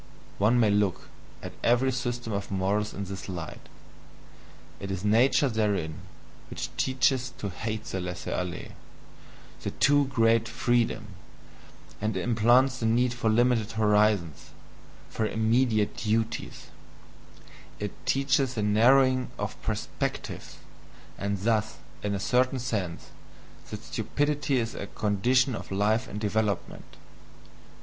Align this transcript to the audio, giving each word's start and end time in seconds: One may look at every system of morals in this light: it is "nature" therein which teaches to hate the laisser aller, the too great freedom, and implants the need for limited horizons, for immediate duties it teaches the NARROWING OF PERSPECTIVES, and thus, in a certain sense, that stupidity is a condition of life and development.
One 0.39 0.59
may 0.59 0.71
look 0.71 1.09
at 1.43 1.53
every 1.63 1.91
system 1.91 2.33
of 2.33 2.49
morals 2.49 2.91
in 2.91 3.03
this 3.03 3.29
light: 3.29 3.69
it 4.79 4.89
is 4.89 5.05
"nature" 5.05 5.47
therein 5.47 5.93
which 6.49 6.75
teaches 6.75 7.31
to 7.37 7.49
hate 7.51 7.83
the 7.83 7.99
laisser 8.01 8.31
aller, 8.33 8.69
the 9.61 9.69
too 9.69 10.07
great 10.07 10.47
freedom, 10.49 11.09
and 12.01 12.17
implants 12.17 12.79
the 12.79 12.87
need 12.87 13.13
for 13.13 13.29
limited 13.29 13.73
horizons, 13.73 14.49
for 15.07 15.27
immediate 15.27 15.95
duties 15.97 16.69
it 17.79 17.91
teaches 18.07 18.55
the 18.55 18.63
NARROWING 18.63 19.29
OF 19.37 19.61
PERSPECTIVES, 19.61 20.57
and 21.19 21.37
thus, 21.43 21.77
in 22.01 22.15
a 22.15 22.19
certain 22.19 22.57
sense, 22.57 23.11
that 23.69 23.83
stupidity 23.83 24.57
is 24.57 24.73
a 24.73 24.87
condition 24.87 25.53
of 25.53 25.69
life 25.69 26.07
and 26.07 26.19
development. 26.19 26.97